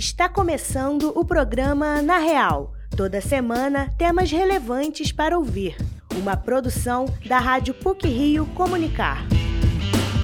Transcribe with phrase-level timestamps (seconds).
[0.00, 2.72] Está começando o programa Na Real.
[2.96, 5.76] Toda semana, temas relevantes para ouvir.
[6.16, 9.26] Uma produção da Rádio PUC Rio Comunicar.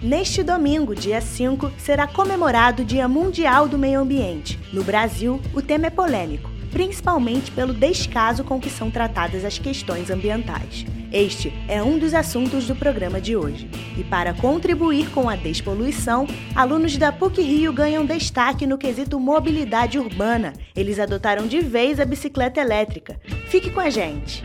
[0.02, 4.58] Neste domingo, dia 5, será comemorado o Dia Mundial do Meio Ambiente.
[4.72, 10.08] No Brasil, o tema é polêmico, principalmente pelo descaso com que são tratadas as questões
[10.08, 10.86] ambientais.
[11.12, 13.68] Este é um dos assuntos do programa de hoje.
[13.96, 19.98] E para contribuir com a despoluição, alunos da PUC Rio ganham destaque no quesito mobilidade
[19.98, 20.52] urbana.
[20.74, 23.18] Eles adotaram de vez a bicicleta elétrica.
[23.48, 24.42] Fique com a gente!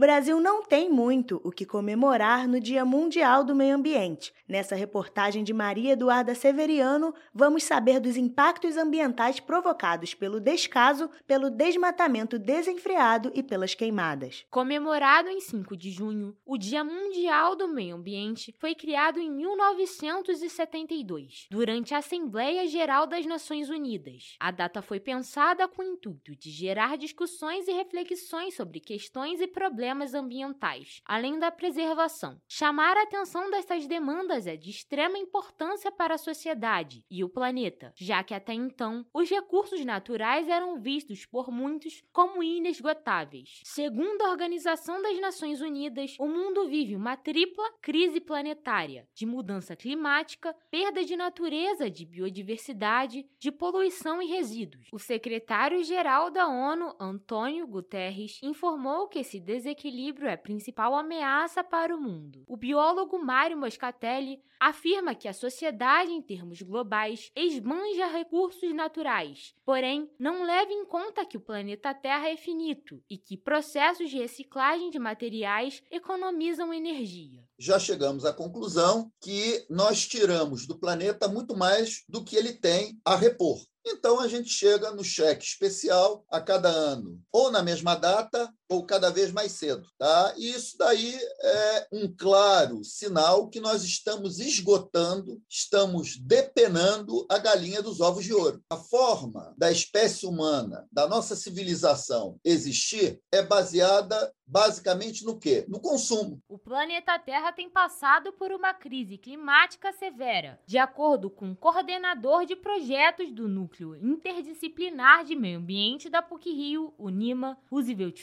[0.00, 4.32] Brasil não tem muito o que comemorar no Dia Mundial do Meio Ambiente.
[4.48, 11.50] Nessa reportagem de Maria Eduarda Severiano, vamos saber dos impactos ambientais provocados pelo descaso, pelo
[11.50, 14.46] desmatamento desenfreado e pelas queimadas.
[14.50, 21.46] Comemorado em 5 de junho, o Dia Mundial do Meio Ambiente foi criado em 1972,
[21.50, 24.34] durante a Assembleia Geral das Nações Unidas.
[24.40, 29.46] A data foi pensada com o intuito de gerar discussões e reflexões sobre questões e
[29.46, 32.40] problemas problemas ambientais, além da preservação.
[32.48, 37.92] Chamar a atenção dessas demandas é de extrema importância para a sociedade e o planeta,
[37.96, 43.60] já que até então os recursos naturais eram vistos por muitos como inesgotáveis.
[43.64, 49.74] Segundo a Organização das Nações Unidas, o mundo vive uma tripla crise planetária de mudança
[49.74, 54.86] climática, perda de natureza, de biodiversidade, de poluição e resíduos.
[54.92, 61.64] O secretário-geral da ONU, Antônio Guterres, informou que esse desequilíbrio desequilíbrio é a principal ameaça
[61.64, 62.44] para o mundo.
[62.46, 70.10] O biólogo Mário Moscatelli afirma que a sociedade, em termos globais, esbanja recursos naturais, porém
[70.18, 74.90] não leva em conta que o planeta Terra é finito e que processos de reciclagem
[74.90, 77.42] de materiais economizam energia.
[77.58, 83.00] Já chegamos à conclusão que nós tiramos do planeta muito mais do que ele tem
[83.04, 83.58] a repor.
[83.86, 88.84] Então a gente chega no cheque especial a cada ano, ou na mesma data, ou
[88.84, 89.86] cada vez mais cedo.
[89.98, 90.32] Tá?
[90.36, 97.82] E isso daí é um claro sinal que nós estamos esgotando, estamos depenando a galinha
[97.82, 98.62] dos ovos de ouro.
[98.70, 105.64] A forma da espécie humana, da nossa civilização existir é baseada basicamente no quê?
[105.68, 106.42] No consumo.
[106.48, 110.60] O planeta Terra tem passado por uma crise climática severa.
[110.66, 116.92] De acordo com o coordenador de projetos do Núcleo Interdisciplinar de Meio Ambiente da PUC-Rio,
[116.98, 118.20] o NIMA, Roosevelt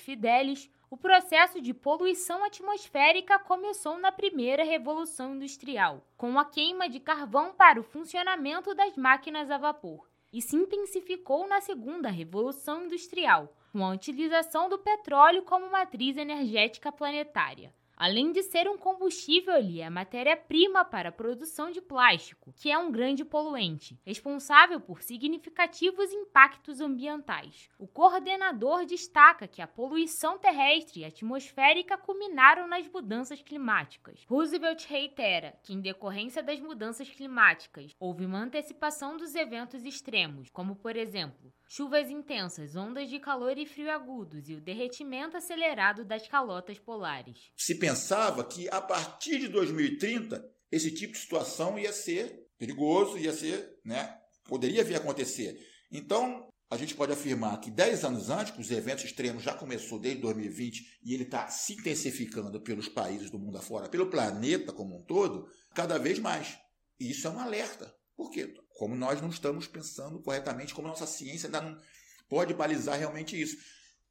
[0.90, 7.54] O processo de poluição atmosférica começou na primeira Revolução Industrial, com a queima de carvão
[7.54, 13.84] para o funcionamento das máquinas a vapor, e se intensificou na segunda Revolução Industrial, com
[13.84, 17.74] a utilização do petróleo como matriz energética planetária.
[18.00, 22.78] Além de ser um combustível, ele é matéria-prima para a produção de plástico, que é
[22.78, 27.68] um grande poluente, responsável por significativos impactos ambientais.
[27.80, 34.24] O coordenador destaca que a poluição terrestre e atmosférica culminaram nas mudanças climáticas.
[34.30, 40.76] Roosevelt reitera que, em decorrência das mudanças climáticas, houve uma antecipação dos eventos extremos, como,
[40.76, 46.28] por exemplo, chuvas intensas, ondas de calor e frio agudos e o derretimento acelerado das
[46.28, 47.52] calotas polares.
[47.56, 53.34] Se pensava que a partir de 2030 esse tipo de situação ia ser perigoso, ia
[53.34, 55.58] ser, né, poderia vir a acontecer.
[55.92, 60.00] Então, a gente pode afirmar que 10 anos antes, que os eventos extremos já começou
[60.00, 64.98] desde 2020 e ele está se intensificando pelos países do mundo afora, pelo planeta como
[64.98, 66.58] um todo, cada vez mais.
[67.00, 67.94] E isso é um alerta.
[68.16, 68.54] Por quê?
[68.78, 71.82] Como nós não estamos pensando corretamente, como nossa ciência ainda não
[72.30, 73.58] pode balizar realmente isso.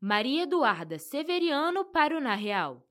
[0.00, 2.84] Maria Eduarda Severiano para o Na Real.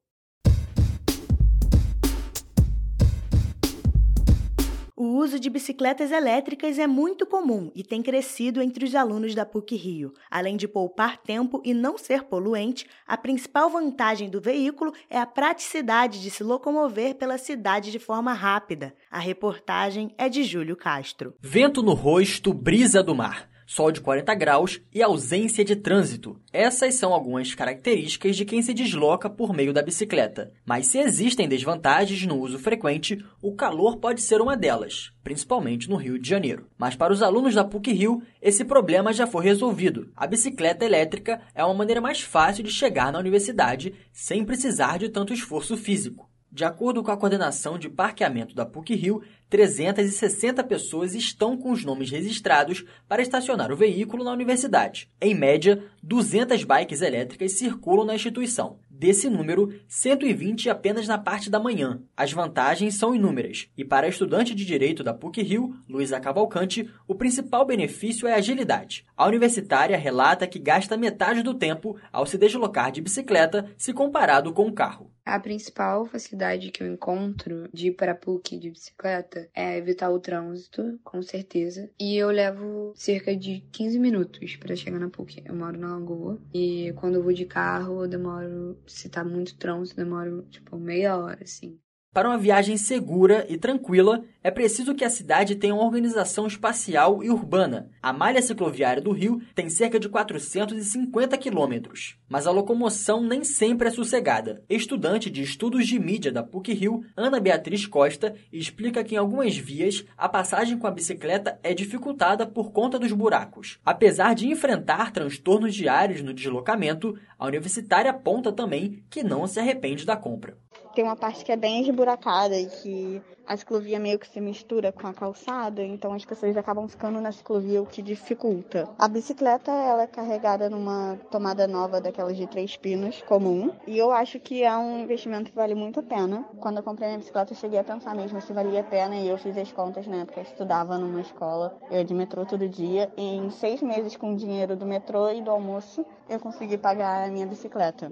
[5.02, 9.44] O uso de bicicletas elétricas é muito comum e tem crescido entre os alunos da
[9.44, 10.14] PUC Rio.
[10.30, 15.26] Além de poupar tempo e não ser poluente, a principal vantagem do veículo é a
[15.26, 18.94] praticidade de se locomover pela cidade de forma rápida.
[19.10, 21.34] A reportagem é de Júlio Castro.
[21.42, 26.38] Vento no rosto, brisa do mar sol de 40 graus e ausência de trânsito.
[26.52, 30.52] Essas são algumas características de quem se desloca por meio da bicicleta.
[30.66, 35.96] Mas se existem desvantagens no uso frequente, o calor pode ser uma delas, principalmente no
[35.96, 36.68] Rio de Janeiro.
[36.78, 40.12] Mas para os alunos da PUC Rio, esse problema já foi resolvido.
[40.18, 45.08] A bicicleta elétrica é uma maneira mais fácil de chegar na universidade sem precisar de
[45.08, 46.30] tanto esforço físico.
[46.54, 51.86] De acordo com a coordenação de parqueamento da PUC Rio, 360 pessoas estão com os
[51.86, 55.10] nomes registrados para estacionar o veículo na universidade.
[55.22, 58.80] Em média, 200 bikes elétricas circulam na instituição.
[58.90, 62.02] Desse número, 120 apenas na parte da manhã.
[62.16, 67.16] As vantagens são inúmeras, e para estudante de direito da PUC Rio, Luísa Cavalcante, o
[67.16, 69.06] principal benefício é a agilidade.
[69.18, 74.54] A universitária relata que gasta metade do tempo ao se deslocar de bicicleta se comparado
[74.54, 75.10] com o carro.
[75.32, 80.10] A principal facilidade que eu encontro de ir para a PUC de bicicleta é evitar
[80.10, 81.90] o trânsito, com certeza.
[81.98, 85.42] E eu levo cerca de 15 minutos para chegar na PUC.
[85.46, 89.56] Eu moro na Lagoa e quando eu vou de carro, eu demoro, se tá muito
[89.56, 91.80] trânsito, demoro tipo meia hora, assim.
[92.14, 97.24] Para uma viagem segura e tranquila, é preciso que a cidade tenha uma organização espacial
[97.24, 97.90] e urbana.
[98.04, 103.88] A malha cicloviária do Rio tem cerca de 450 quilômetros, mas a locomoção nem sempre
[103.88, 104.62] é sossegada.
[104.70, 110.04] Estudante de estudos de mídia da PUC-Rio, Ana Beatriz Costa, explica que em algumas vias
[110.18, 113.80] a passagem com a bicicleta é dificultada por conta dos buracos.
[113.86, 120.06] Apesar de enfrentar transtornos diários no deslocamento, a universitária aponta também que não se arrepende
[120.06, 120.58] da compra
[120.94, 123.22] tem uma parte que é bem esburacada e que
[123.52, 127.32] a ciclovia meio que se mistura com a calçada, então as pessoas acabam ficando na
[127.32, 128.88] ciclovia, o que dificulta.
[128.98, 134.12] A bicicleta, ela é carregada numa tomada nova daquelas de três pinos, comum, e eu
[134.12, 136.46] acho que é um investimento que vale muito a pena.
[136.60, 139.28] Quando eu comprei minha bicicleta, eu cheguei a pensar mesmo se valia a pena, e
[139.28, 142.68] eu fiz as contas na época, eu estudava numa escola, eu ia de metrô todo
[142.70, 146.78] dia, e em seis meses com o dinheiro do metrô e do almoço, eu consegui
[146.78, 148.10] pagar a minha bicicleta.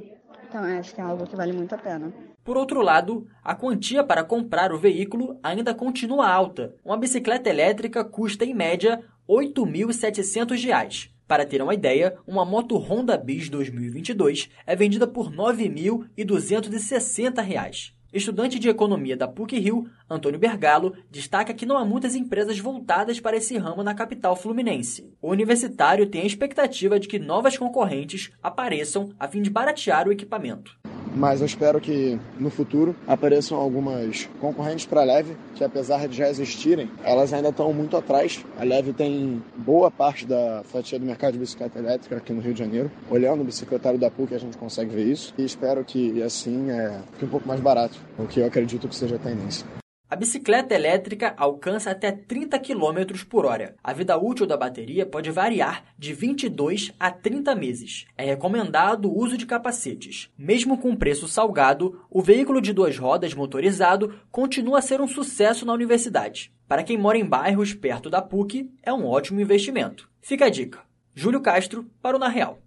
[0.49, 2.11] Então, acho que é algo que vale muito a pena.
[2.43, 6.73] Por outro lado, a quantia para comprar o veículo ainda continua alta.
[6.83, 11.11] Uma bicicleta elétrica custa, em média, R$ 8.700.
[11.27, 17.98] Para ter uma ideia, uma moto Honda Bis 2022 é vendida por R$ 9.260.
[18.11, 23.37] Estudante de economia da PUC-Rio, Antônio Bergalo, destaca que não há muitas empresas voltadas para
[23.37, 25.13] esse ramo na capital fluminense.
[25.21, 30.11] O universitário tem a expectativa de que novas concorrentes apareçam a fim de baratear o
[30.11, 30.78] equipamento
[31.19, 36.15] mas eu espero que no futuro apareçam algumas concorrentes para a Leve, que apesar de
[36.15, 38.43] já existirem, elas ainda estão muito atrás.
[38.57, 42.53] A Leve tem boa parte da fatia do mercado de bicicleta elétrica aqui no Rio
[42.53, 42.89] de Janeiro.
[43.11, 45.33] Olhando o bicicletário da PUC, a gente consegue ver isso.
[45.37, 48.95] E espero que assim é, fique um pouco mais barato, o que eu acredito que
[48.95, 49.65] seja a tendência.
[50.11, 53.75] A bicicleta elétrica alcança até 30 km por hora.
[53.83, 58.07] A vida útil da bateria pode variar de 22 a 30 meses.
[58.17, 60.31] É recomendado o uso de capacetes.
[60.35, 65.63] Mesmo com preço salgado, o veículo de duas rodas motorizado continua a ser um sucesso
[65.63, 66.51] na universidade.
[66.67, 70.09] Para quem mora em bairros perto da PUC, é um ótimo investimento.
[70.21, 70.79] Fica a dica.
[71.13, 72.57] Júlio Castro para o Na Real.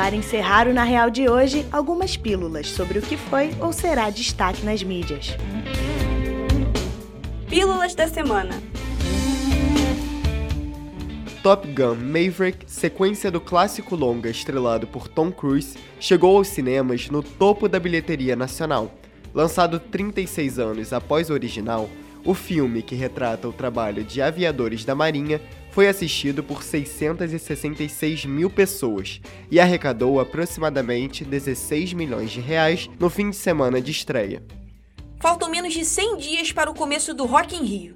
[0.00, 4.08] Para encerrar o Na Real de hoje, algumas pílulas sobre o que foi ou será
[4.08, 5.36] destaque nas mídias.
[7.50, 8.62] Pílulas da semana.
[11.42, 17.22] Top Gun Maverick, sequência do clássico longa estrelado por Tom Cruise, chegou aos cinemas no
[17.22, 18.94] topo da bilheteria nacional.
[19.34, 21.90] Lançado 36 anos após o original,
[22.24, 28.50] o filme, que retrata o trabalho de aviadores da Marinha, foi assistido por 666 mil
[28.50, 34.42] pessoas e arrecadou aproximadamente 16 milhões de reais no fim de semana de estreia.
[35.20, 37.94] Faltam menos de 100 dias para o começo do Rock em Rio.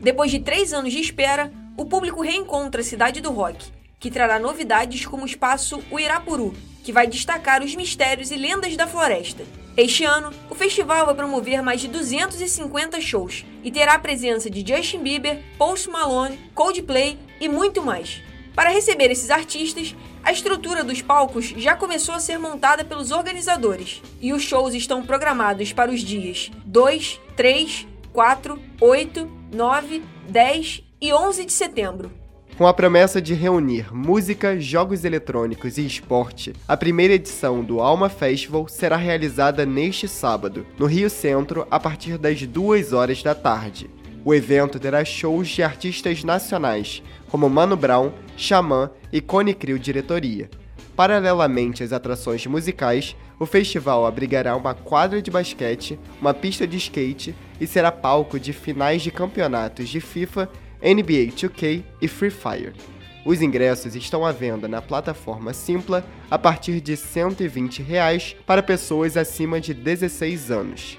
[0.00, 3.66] Depois de três anos de espera, o público reencontra a cidade do rock,
[3.98, 6.54] que trará novidades como o espaço Uirapuru,
[6.84, 9.44] que vai destacar os mistérios e lendas da floresta.
[9.76, 14.64] Este ano, o festival vai promover mais de 250 shows e terá a presença de
[14.64, 18.22] Justin Bieber, Post Malone, Coldplay e muito mais.
[18.54, 24.00] Para receber esses artistas, a estrutura dos palcos já começou a ser montada pelos organizadores
[24.20, 31.12] e os shows estão programados para os dias 2, 3, 4, 8, 9, 10 e
[31.12, 32.23] 11 de setembro.
[32.56, 38.08] Com a promessa de reunir música, jogos eletrônicos e esporte, a primeira edição do Alma
[38.08, 43.90] Festival será realizada neste sábado, no Rio Centro, a partir das 2 horas da tarde.
[44.24, 50.48] O evento terá shows de artistas nacionais, como Mano Brown, Xamã e Cone Crew Diretoria.
[50.94, 57.34] Paralelamente às atrações musicais, o festival abrigará uma quadra de basquete, uma pista de skate
[57.60, 60.48] e será palco de finais de campeonatos de FIFA
[60.84, 62.74] NBA 2K e Free Fire.
[63.24, 69.16] Os ingressos estão à venda na plataforma Simpla a partir de 120 reais para pessoas
[69.16, 70.98] acima de 16 anos.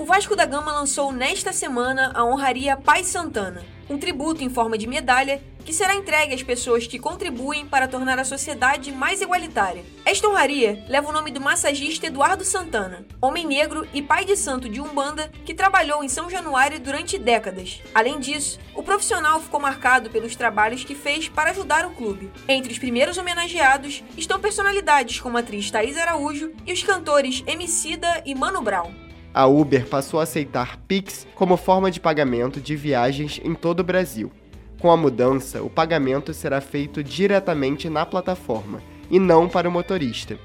[0.00, 4.78] O Vasco da Gama lançou nesta semana a honraria Pai Santana, um tributo em forma
[4.78, 9.84] de medalha que será entregue às pessoas que contribuem para tornar a sociedade mais igualitária.
[10.02, 14.70] Esta honraria leva o nome do massagista Eduardo Santana, homem negro e pai de santo
[14.70, 17.82] de Umbanda que trabalhou em São Januário durante décadas.
[17.94, 22.32] Além disso, o profissional ficou marcado pelos trabalhos que fez para ajudar o clube.
[22.48, 28.22] Entre os primeiros homenageados estão personalidades como a atriz Thaís Araújo e os cantores Emicida
[28.24, 29.09] e Mano Brown.
[29.32, 33.84] A Uber passou a aceitar Pix como forma de pagamento de viagens em todo o
[33.84, 34.32] Brasil.
[34.80, 40.38] Com a mudança, o pagamento será feito diretamente na plataforma e não para o motorista.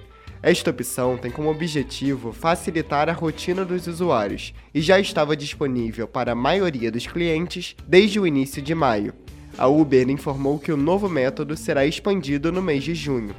[0.44, 6.34] Esta opção tem como objetivo facilitar a rotina dos usuários e já estava disponível para
[6.34, 9.14] a maioria dos clientes desde o início de maio.
[9.58, 13.36] A Uber informou que o novo método será expandido no mês de junho.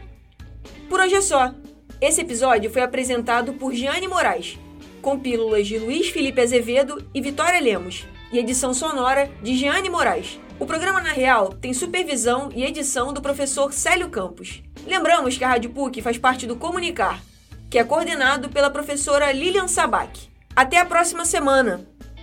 [0.89, 1.55] Por hoje é só.
[2.01, 4.59] Esse episódio foi apresentado por Giane Moraes,
[5.07, 10.41] com pílulas de Luiz Felipe Azevedo e Vitória Lemos, e edição sonora de Giane Moraes.
[10.59, 14.65] O programa Na Real tem supervisão e edição do professor Célio Campos.
[14.85, 17.23] Lembramos que a Rádio PUC faz parte do Comunicar,
[17.71, 20.29] que é coordenado pela professora Lilian Sabac.
[20.57, 21.87] Até a próxima semana!